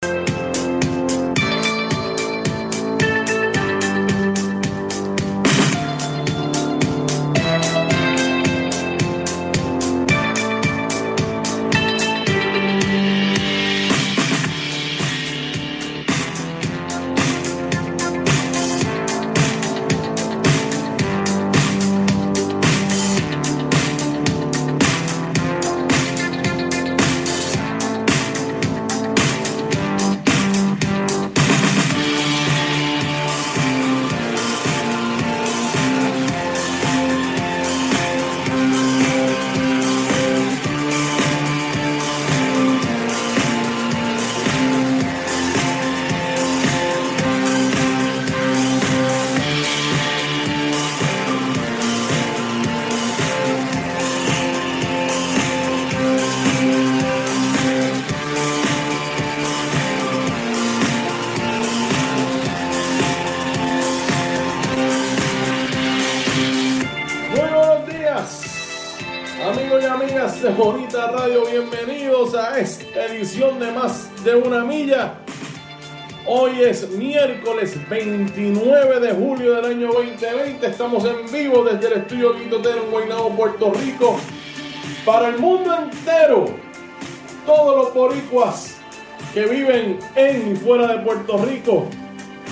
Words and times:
Muy 0.00 0.41
Bonita 70.56 71.10
Radio. 71.10 71.44
Bienvenidos 71.46 72.34
a 72.34 72.58
esta 72.58 73.06
edición 73.06 73.58
de 73.58 73.72
Más 73.72 74.10
de 74.22 74.34
una 74.34 74.64
Milla. 74.64 75.14
Hoy 76.26 76.60
es 76.60 76.90
miércoles 76.90 77.76
29 77.88 79.00
de 79.00 79.12
julio 79.12 79.54
del 79.54 79.64
año 79.64 79.92
2020. 79.92 80.66
Estamos 80.66 81.04
en 81.04 81.32
vivo 81.32 81.64
desde 81.64 81.86
el 81.86 82.02
estudio 82.02 82.36
Quintotero 82.36 82.84
en 82.84 82.90
Guaynabo, 82.90 83.30
Puerto 83.30 83.72
Rico. 83.72 84.18
Para 85.06 85.28
el 85.28 85.38
mundo 85.38 85.74
entero, 85.74 86.44
todos 87.46 87.76
los 87.76 87.94
boricuas 87.94 88.76
que 89.32 89.46
viven 89.46 89.98
en 90.16 90.52
y 90.52 90.56
fuera 90.56 90.86
de 90.88 90.98
Puerto 90.98 91.38
Rico, 91.38 91.86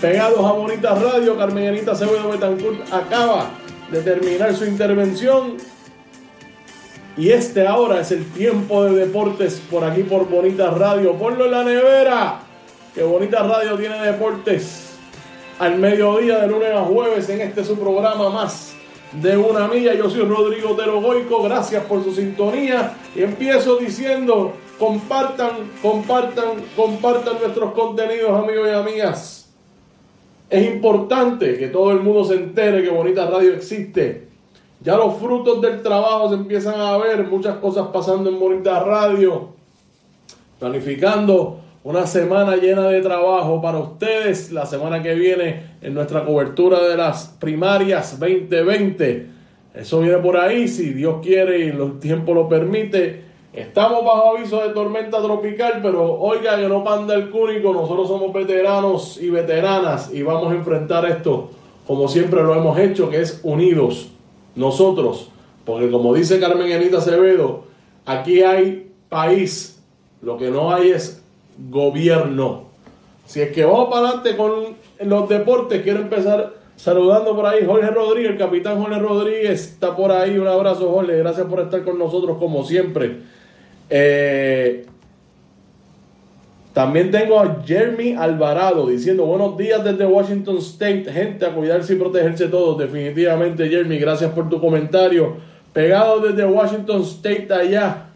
pegados 0.00 0.38
a 0.38 0.52
Bonita 0.52 0.94
Radio, 0.94 1.36
Carmen 1.36 1.68
Anita 1.68 1.92
Acevedo 1.92 2.30
Betancourt 2.30 2.92
acaba 2.92 3.50
de 3.90 4.00
terminar 4.00 4.54
su 4.54 4.64
intervención. 4.64 5.71
Y 7.16 7.28
este 7.30 7.66
ahora 7.66 8.00
es 8.00 8.10
el 8.10 8.24
tiempo 8.32 8.84
de 8.84 9.06
deportes 9.06 9.60
por 9.70 9.84
aquí 9.84 10.02
por 10.02 10.28
Bonita 10.30 10.70
Radio. 10.70 11.12
Ponlo 11.14 11.44
en 11.44 11.50
la 11.50 11.62
nevera, 11.62 12.40
que 12.94 13.02
Bonita 13.02 13.42
Radio 13.42 13.76
tiene 13.76 14.00
deportes 14.00 14.94
al 15.58 15.78
mediodía 15.78 16.38
de 16.38 16.48
lunes 16.48 16.72
a 16.72 16.80
jueves 16.80 17.28
en 17.28 17.42
este 17.42 17.64
su 17.64 17.78
programa 17.78 18.30
más 18.30 18.74
de 19.20 19.36
una 19.36 19.68
milla. 19.68 19.92
Yo 19.92 20.08
soy 20.08 20.22
Rodrigo 20.22 20.70
Otero 20.70 21.02
Goico, 21.02 21.42
gracias 21.42 21.84
por 21.84 22.02
su 22.02 22.14
sintonía. 22.14 22.94
Y 23.14 23.22
empiezo 23.22 23.76
diciendo, 23.76 24.54
compartan, 24.78 25.70
compartan, 25.82 26.64
compartan 26.74 27.38
nuestros 27.40 27.74
contenidos, 27.74 28.42
amigos 28.42 28.68
y 28.68 28.74
amigas. 28.74 29.50
Es 30.48 30.66
importante 30.66 31.58
que 31.58 31.68
todo 31.68 31.92
el 31.92 32.00
mundo 32.00 32.24
se 32.24 32.36
entere 32.36 32.82
que 32.82 32.90
Bonita 32.90 33.26
Radio 33.26 33.52
existe. 33.52 34.31
Ya 34.82 34.96
los 34.96 35.14
frutos 35.16 35.60
del 35.60 35.80
trabajo 35.80 36.28
se 36.28 36.34
empiezan 36.34 36.80
a 36.80 36.96
ver, 36.98 37.28
muchas 37.28 37.56
cosas 37.58 37.88
pasando 37.92 38.28
en 38.30 38.40
Bonita 38.40 38.80
Radio. 38.80 39.50
Planificando 40.58 41.60
una 41.84 42.04
semana 42.06 42.56
llena 42.56 42.88
de 42.88 43.00
trabajo 43.00 43.62
para 43.62 43.78
ustedes. 43.78 44.50
La 44.50 44.66
semana 44.66 45.00
que 45.00 45.14
viene 45.14 45.76
en 45.80 45.94
nuestra 45.94 46.24
cobertura 46.24 46.82
de 46.82 46.96
las 46.96 47.28
primarias 47.38 48.18
2020. 48.18 49.28
Eso 49.74 50.00
viene 50.00 50.18
por 50.18 50.36
ahí, 50.36 50.66
si 50.66 50.92
Dios 50.92 51.18
quiere 51.22 51.60
y 51.60 51.68
el 51.68 52.00
tiempo 52.00 52.34
lo 52.34 52.48
permite. 52.48 53.22
Estamos 53.52 54.04
bajo 54.04 54.36
aviso 54.36 54.66
de 54.66 54.74
tormenta 54.74 55.22
tropical, 55.22 55.78
pero 55.80 56.18
oiga 56.18 56.56
que 56.56 56.68
no 56.68 56.82
panda 56.82 57.14
el 57.14 57.30
cúnico, 57.30 57.72
nosotros 57.72 58.08
somos 58.08 58.32
veteranos 58.32 59.20
y 59.20 59.30
veteranas 59.30 60.12
y 60.12 60.22
vamos 60.22 60.50
a 60.50 60.56
enfrentar 60.56 61.04
esto 61.04 61.50
como 61.86 62.08
siempre 62.08 62.42
lo 62.42 62.54
hemos 62.54 62.78
hecho, 62.78 63.10
que 63.10 63.20
es 63.20 63.40
unidos, 63.42 64.11
nosotros, 64.54 65.30
porque 65.64 65.90
como 65.90 66.14
dice 66.14 66.40
Carmen 66.40 66.72
Anita 66.72 66.98
Acevedo, 66.98 67.64
aquí 68.04 68.42
hay 68.42 68.90
país, 69.08 69.80
lo 70.22 70.36
que 70.36 70.50
no 70.50 70.72
hay 70.72 70.90
es 70.90 71.22
gobierno. 71.70 72.64
Si 73.26 73.40
es 73.40 73.52
que 73.52 73.64
vamos 73.64 73.88
para 73.88 74.08
adelante 74.08 74.36
con 74.36 74.76
los 75.00 75.28
deportes, 75.28 75.82
quiero 75.82 76.00
empezar 76.00 76.54
saludando 76.76 77.34
por 77.36 77.46
ahí 77.46 77.64
Jorge 77.64 77.90
Rodríguez, 77.90 78.32
el 78.32 78.38
capitán 78.38 78.82
Jorge 78.82 78.98
Rodríguez 78.98 79.68
está 79.72 79.94
por 79.94 80.10
ahí, 80.10 80.36
un 80.36 80.48
abrazo 80.48 80.90
Jorge, 80.90 81.18
gracias 81.18 81.46
por 81.46 81.60
estar 81.60 81.82
con 81.84 81.98
nosotros 81.98 82.38
como 82.38 82.64
siempre. 82.64 83.18
Eh, 83.88 84.86
también 86.72 87.10
tengo 87.10 87.38
a 87.38 87.62
Jeremy 87.66 88.14
Alvarado 88.14 88.86
diciendo 88.86 89.26
buenos 89.26 89.58
días 89.58 89.84
desde 89.84 90.06
Washington 90.06 90.56
State, 90.58 91.04
gente, 91.12 91.44
a 91.44 91.54
cuidarse 91.54 91.92
y 91.92 91.96
protegerse 91.96 92.48
todos. 92.48 92.78
Definitivamente, 92.78 93.68
Jeremy, 93.68 93.98
gracias 93.98 94.30
por 94.32 94.48
tu 94.48 94.58
comentario. 94.58 95.36
Pegado 95.74 96.20
desde 96.20 96.46
Washington 96.46 97.02
State 97.02 97.48
allá 97.52 98.06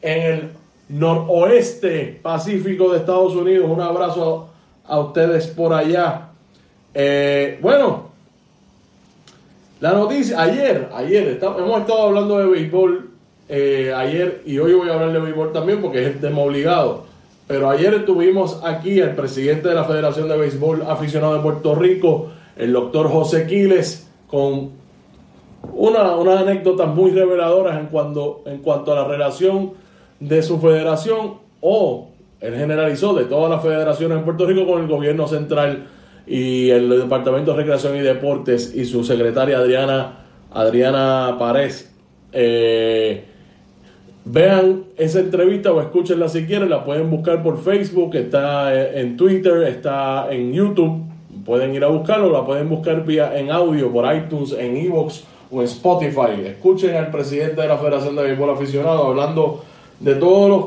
en 0.00 0.22
el 0.22 0.50
noroeste 0.88 2.20
pacífico 2.22 2.92
de 2.92 2.98
Estados 2.98 3.34
Unidos. 3.34 3.68
Un 3.68 3.80
abrazo 3.80 4.48
a, 4.86 5.00
ustedes 5.00 5.48
por 5.48 5.72
allá. 5.72 6.28
Eh, 6.94 7.58
bueno, 7.60 8.10
la 9.80 9.92
noticia, 9.92 10.40
ayer, 10.40 10.88
ayer, 10.94 11.40
hemos 11.42 11.80
estado 11.80 12.02
hablando 12.02 12.38
de 12.38 12.46
béisbol 12.46 13.10
eh, 13.48 13.92
ayer 13.94 14.42
y 14.46 14.56
hoy 14.58 14.72
voy 14.72 14.88
a 14.88 14.94
hablar 14.94 15.12
de 15.12 15.18
béisbol 15.18 15.52
también 15.52 15.80
porque 15.80 16.00
es 16.00 16.14
el 16.14 16.20
tema 16.20 16.38
obligado. 16.38 17.13
Pero 17.46 17.68
ayer 17.68 18.04
tuvimos 18.06 18.60
aquí 18.64 19.00
al 19.00 19.14
presidente 19.14 19.68
de 19.68 19.74
la 19.74 19.84
Federación 19.84 20.28
de 20.28 20.36
Béisbol 20.36 20.82
Aficionado 20.88 21.34
de 21.34 21.40
Puerto 21.40 21.74
Rico, 21.74 22.30
el 22.56 22.72
doctor 22.72 23.08
José 23.10 23.46
Quiles, 23.46 24.10
con 24.28 24.70
una, 25.72 26.16
unas 26.16 26.40
anécdotas 26.40 26.88
muy 26.88 27.10
reveladoras 27.10 27.78
en 27.78 27.86
cuanto, 27.86 28.42
en 28.46 28.58
cuanto 28.58 28.92
a 28.92 28.96
la 28.96 29.04
relación 29.04 29.72
de 30.20 30.42
su 30.42 30.58
federación 30.58 31.34
o 31.60 32.08
él 32.40 32.54
generalizó 32.56 33.14
de 33.14 33.24
todas 33.24 33.50
las 33.50 33.62
federaciones 33.62 34.18
en 34.18 34.24
Puerto 34.24 34.46
Rico 34.46 34.66
con 34.66 34.82
el 34.82 34.88
gobierno 34.88 35.26
central 35.26 35.86
y 36.26 36.68
el 36.70 36.90
Departamento 36.90 37.52
de 37.52 37.56
Recreación 37.58 37.96
y 37.96 38.00
Deportes 38.00 38.74
y 38.74 38.84
su 38.84 39.02
secretaria 39.02 39.58
Adriana, 39.58 40.26
Adriana 40.52 41.36
Párez. 41.38 41.94
Eh, 42.32 43.24
Vean 44.26 44.84
esa 44.96 45.20
entrevista 45.20 45.70
o 45.70 45.82
escúchenla 45.82 46.28
si 46.28 46.46
quieren, 46.46 46.70
la 46.70 46.82
pueden 46.82 47.10
buscar 47.10 47.42
por 47.42 47.62
Facebook, 47.62 48.14
está 48.14 48.74
eh, 48.74 49.00
en 49.00 49.18
Twitter, 49.18 49.64
está 49.64 50.32
en 50.32 50.50
YouTube, 50.50 51.02
pueden 51.44 51.74
ir 51.74 51.84
a 51.84 51.88
buscarlo, 51.88 52.32
la 52.32 52.44
pueden 52.46 52.70
buscar 52.70 53.04
vía 53.04 53.38
en 53.38 53.50
audio 53.50 53.92
por 53.92 54.10
iTunes, 54.14 54.52
en 54.52 54.78
Evox 54.78 55.24
o 55.50 55.60
en 55.60 55.66
Spotify. 55.66 56.40
Escuchen 56.46 56.96
al 56.96 57.10
presidente 57.10 57.60
de 57.60 57.68
la 57.68 57.76
Federación 57.76 58.16
de 58.16 58.22
Béisbol 58.22 58.50
Aficionado 58.50 59.08
hablando 59.08 59.62
de 60.00 60.14
todos 60.14 60.48
los 60.48 60.64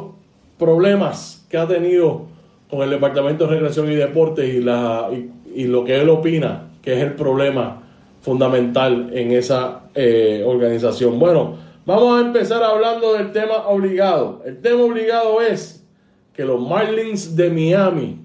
problemas 0.59 1.43
que 1.49 1.57
ha 1.57 1.67
tenido 1.67 2.25
con 2.69 2.81
el 2.81 2.91
Departamento 2.91 3.45
de 3.45 3.51
Recreación 3.51 3.91
y 3.91 3.95
Deportes 3.95 4.53
y, 4.53 4.61
la, 4.61 5.09
y, 5.55 5.63
lo 5.65 5.83
que 5.83 5.99
él 5.99 6.09
opina 6.09 6.67
que 6.83 6.93
es 6.93 6.99
el 6.99 7.13
problema 7.13 7.81
fundamental 8.21 9.09
en 9.13 9.31
esa 9.31 9.81
eh, 9.95 10.43
organización. 10.45 11.17
Bueno, 11.17 11.66
vamos 11.87 12.19
a 12.19 12.25
empezar 12.25 12.61
hablando 12.61 13.13
del 13.13 13.31
tema 13.31 13.65
obligado. 13.67 14.41
El 14.45 14.59
tema 14.59 14.83
obligado 14.83 15.41
es 15.41 15.87
que 16.33 16.43
los 16.43 16.61
Marlins 16.61 17.33
de 17.33 17.49
Miami, 17.49 18.19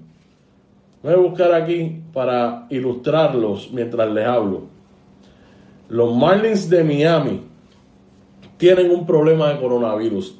voy 1.01 1.13
a 1.13 1.17
buscar 1.17 1.53
aquí 1.53 2.01
para 2.11 2.67
ilustrarlos 2.69 3.71
mientras 3.71 4.11
les 4.11 4.27
hablo. 4.27 4.63
Los 5.87 6.13
Marlins 6.13 6.69
de 6.69 6.83
Miami 6.83 7.41
tienen 8.57 8.91
un 8.91 9.05
problema 9.05 9.49
de 9.53 9.59
coronavirus. 9.61 10.37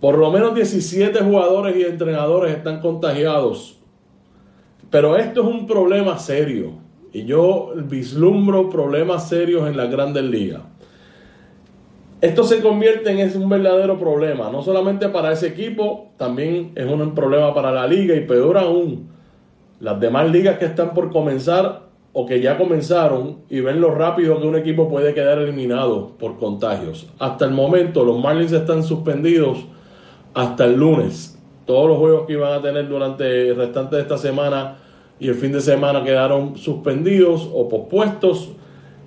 Por 0.00 0.16
lo 0.16 0.30
menos 0.30 0.54
17 0.54 1.20
jugadores 1.20 1.76
y 1.76 1.82
entrenadores 1.82 2.56
están 2.56 2.80
contagiados. 2.80 3.78
Pero 4.90 5.18
esto 5.18 5.42
es 5.42 5.46
un 5.46 5.66
problema 5.66 6.18
serio. 6.18 6.72
Y 7.12 7.26
yo 7.26 7.72
vislumbro 7.76 8.70
problemas 8.70 9.28
serios 9.28 9.68
en 9.68 9.76
las 9.76 9.90
grandes 9.90 10.24
ligas. 10.24 10.62
Esto 12.22 12.44
se 12.44 12.62
convierte 12.62 13.10
en 13.10 13.42
un 13.42 13.48
verdadero 13.48 13.98
problema, 13.98 14.48
no 14.48 14.62
solamente 14.62 15.08
para 15.08 15.32
ese 15.32 15.48
equipo, 15.48 16.12
también 16.16 16.70
es 16.76 16.86
un 16.86 17.16
problema 17.16 17.52
para 17.52 17.72
la 17.72 17.84
liga 17.84 18.14
y 18.14 18.20
peor 18.20 18.58
aún, 18.58 19.08
las 19.80 19.98
demás 19.98 20.30
ligas 20.30 20.56
que 20.56 20.66
están 20.66 20.94
por 20.94 21.10
comenzar 21.10 21.82
o 22.12 22.24
que 22.24 22.40
ya 22.40 22.56
comenzaron 22.56 23.38
y 23.50 23.58
ven 23.58 23.80
lo 23.80 23.92
rápido 23.92 24.40
que 24.40 24.46
un 24.46 24.54
equipo 24.54 24.88
puede 24.88 25.14
quedar 25.14 25.38
eliminado 25.38 26.10
por 26.16 26.38
contagios. 26.38 27.08
Hasta 27.18 27.44
el 27.44 27.50
momento 27.50 28.04
los 28.04 28.22
Marlins 28.22 28.52
están 28.52 28.84
suspendidos 28.84 29.58
hasta 30.32 30.66
el 30.66 30.76
lunes. 30.76 31.36
Todos 31.66 31.88
los 31.88 31.98
juegos 31.98 32.28
que 32.28 32.34
iban 32.34 32.52
a 32.52 32.62
tener 32.62 32.88
durante 32.88 33.48
el 33.48 33.56
restante 33.56 33.96
de 33.96 34.02
esta 34.02 34.16
semana 34.16 34.76
y 35.18 35.26
el 35.26 35.34
fin 35.34 35.50
de 35.50 35.60
semana 35.60 36.04
quedaron 36.04 36.56
suspendidos 36.56 37.50
o 37.52 37.68
pospuestos 37.68 38.52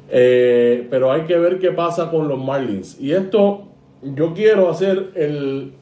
eh, 0.09 0.87
pero 0.89 1.11
hay 1.11 1.21
que 1.21 1.37
ver 1.37 1.59
qué 1.59 1.71
pasa 1.71 2.09
con 2.09 2.27
los 2.27 2.43
Marlins. 2.43 2.99
Y 2.99 3.11
esto, 3.11 3.67
yo 4.01 4.33
quiero 4.33 4.69
hacer 4.69 5.11
el, 5.15 5.73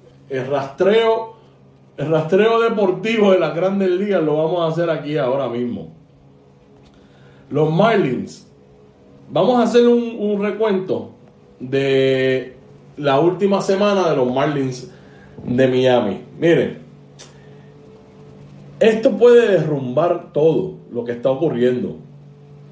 rastreo, 0.49 1.33
el 1.97 2.09
rastreo 2.09 2.61
deportivo 2.61 3.31
de 3.31 3.39
las 3.39 3.55
grandes 3.55 3.89
ligas, 3.89 4.23
lo 4.23 4.37
vamos 4.37 4.61
a 4.61 4.67
hacer 4.67 4.89
aquí 4.89 5.17
ahora 5.17 5.47
mismo. 5.49 5.93
Los 7.49 7.71
Marlins, 7.71 8.47
vamos 9.29 9.59
a 9.59 9.63
hacer 9.63 9.87
un 9.87 10.41
recuento 10.41 11.11
de 11.59 12.53
la 12.97 13.19
última 13.19 13.61
semana 13.61 14.09
de 14.09 14.15
los 14.15 14.31
Marlins 14.31 14.91
de 15.43 15.67
Miami. 15.67 16.21
Miren, 16.37 16.79
esto 18.79 19.11
puede 19.11 19.59
derrumbar 19.59 20.31
todo 20.33 20.75
lo 20.91 21.03
que 21.03 21.13
está 21.13 21.29
ocurriendo. 21.29 21.97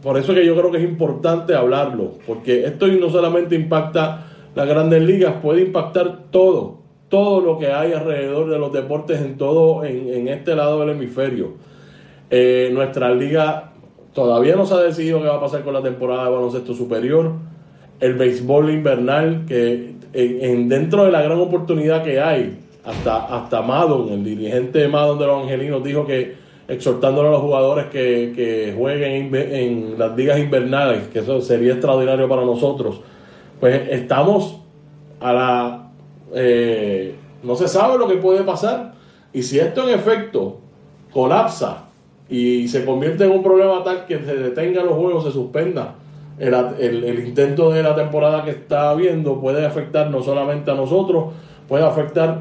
Por 0.01 0.18
eso 0.18 0.33
que 0.33 0.45
yo 0.45 0.56
creo 0.56 0.71
que 0.71 0.77
es 0.77 0.83
importante 0.83 1.56
hablarlo, 1.56 2.13
porque 2.25 2.65
esto 2.65 2.88
no 2.88 3.09
solamente 3.09 3.56
impacta 3.56 4.27
las 4.56 4.68
grandes 4.68 5.03
ligas, 5.03 5.36
puede 5.42 5.62
impactar 5.62 6.24
todo, 6.31 6.80
todo 7.07 7.39
lo 7.39 7.59
que 7.59 7.68
hay 7.68 7.94
alrededor 7.94 8.50
de 8.50 8.57
los 8.57 8.74
deportes 8.74 9.21
en 9.21 9.38
todo, 9.38 9.83
en, 9.86 10.27
este 10.27 10.56
lado 10.56 10.80
del 10.80 10.89
hemisferio. 10.89 11.53
Eh, 12.31 12.71
nuestra 12.74 13.13
liga 13.13 13.74
todavía 14.13 14.56
no 14.56 14.65
se 14.65 14.74
ha 14.74 14.80
decidido 14.80 15.21
qué 15.21 15.27
va 15.27 15.36
a 15.36 15.42
pasar 15.42 15.63
con 15.63 15.74
la 15.74 15.83
temporada 15.83 16.25
de 16.25 16.31
baloncesto 16.31 16.74
superior, 16.74 17.33
el 18.00 18.15
béisbol 18.15 18.71
invernal, 18.71 19.45
que 19.48 19.94
en, 20.13 20.68
dentro 20.68 21.06
de 21.06 21.12
la 21.12 21.21
gran 21.21 21.39
oportunidad 21.39 22.03
que 22.03 22.19
hay, 22.19 22.57
hasta, 22.83 23.25
hasta 23.25 23.62
Madon, 23.62 24.09
el 24.09 24.24
dirigente 24.24 24.80
de 24.80 24.88
Madon 24.88 25.19
de 25.19 25.27
los 25.27 25.44
Angelinos, 25.44 25.83
dijo 25.83 26.07
que 26.07 26.40
exhortándole 26.71 27.27
a 27.27 27.31
los 27.31 27.41
jugadores 27.41 27.88
que, 27.88 28.73
jueguen 28.77 29.35
en, 29.35 30.00
las 30.00 30.15
ligas 30.15 30.39
invernales, 30.39 31.07
que 31.09 31.19
eso 31.19 31.41
sería 31.41 31.73
extraordinario 31.73 32.29
para 32.29 32.45
nosotros. 32.45 33.01
Pues 33.59 33.89
estamos 33.89 34.57
a 35.19 35.33
la... 35.33 35.91
Eh, 36.33 37.15
no 37.44 37.56
se 37.56 37.68
sabe 37.68 37.97
lo 37.97 38.07
que 38.07 38.15
puede 38.15 38.44
pasar. 38.44 38.94
Y 39.33 39.44
si 39.44 39.59
esto 39.59 39.88
en 39.88 40.00
efecto 40.00 40.59
colapsa 41.12 41.85
y 42.29 42.68
se 42.69 42.85
convierte 42.85 43.25
en 43.25 43.31
un 43.31 43.44
problema 43.44 43.83
tal 43.83 44.06
que 44.06 44.19
se 44.19 44.35
detenga 44.35 44.83
los 44.83 44.94
juegos, 44.94 45.25
se 45.25 45.31
suspenda 45.31 45.95
el, 46.39 46.53
el 47.03 47.27
intento 47.27 47.71
de 47.71 47.83
la 47.83 47.95
temporada 47.95 48.45
que 48.45 48.51
está 48.51 48.91
habiendo, 48.91 49.41
puede 49.41 49.65
afectar 49.65 50.09
no 50.09 50.24
solamente 50.24 50.71
a 50.71 50.75
nosotros, 50.75 51.33
puede 51.67 51.83
afectar 51.83 52.39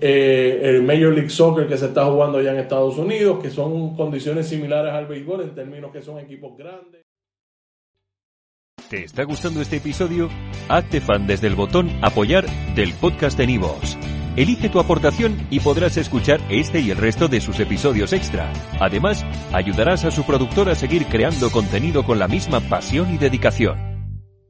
eh, 0.00 0.60
el 0.62 0.82
Major 0.82 1.12
League 1.12 1.30
Soccer 1.30 1.66
que 1.66 1.76
se 1.76 1.86
está 1.86 2.04
jugando 2.06 2.40
ya 2.40 2.52
en 2.52 2.58
Estados 2.58 2.96
Unidos, 2.98 3.42
que 3.42 3.50
son 3.50 3.96
condiciones 3.96 4.48
similares 4.48 4.92
al 4.92 5.06
béisbol 5.06 5.42
en 5.42 5.54
términos 5.54 5.92
que 5.92 6.02
son 6.02 6.18
equipos 6.18 6.56
grandes. 6.56 7.02
¿Te 8.90 9.04
está 9.04 9.24
gustando 9.24 9.60
este 9.60 9.76
episodio? 9.76 10.28
Hazte 10.68 11.00
fan 11.00 11.26
desde 11.26 11.46
el 11.46 11.54
botón 11.54 11.90
apoyar 12.02 12.46
del 12.74 12.92
podcast 12.94 13.38
de 13.38 13.46
Nivos. 13.46 13.96
Elige 14.36 14.68
tu 14.68 14.80
aportación 14.80 15.46
y 15.50 15.60
podrás 15.60 15.96
escuchar 15.96 16.40
este 16.50 16.80
y 16.80 16.90
el 16.90 16.98
resto 16.98 17.28
de 17.28 17.40
sus 17.40 17.60
episodios 17.60 18.12
extra. 18.12 18.52
Además, 18.80 19.24
ayudarás 19.52 20.04
a 20.04 20.10
su 20.10 20.24
productor 20.24 20.68
a 20.68 20.74
seguir 20.74 21.06
creando 21.06 21.50
contenido 21.50 22.04
con 22.04 22.18
la 22.18 22.28
misma 22.28 22.60
pasión 22.60 23.14
y 23.14 23.18
dedicación. 23.18 23.93